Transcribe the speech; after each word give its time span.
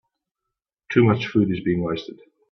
Too 0.91 1.03
much 1.03 1.27
food 1.27 1.51
is 1.51 1.59
being 1.63 1.83
wasted. 1.83 2.19